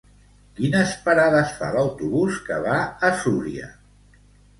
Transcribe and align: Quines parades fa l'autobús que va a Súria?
Quines 0.59 0.93
parades 1.03 1.51
fa 1.59 1.69
l'autobús 1.75 2.39
que 2.47 2.57
va 2.69 2.79
a 3.09 3.13
Súria? 3.25 3.69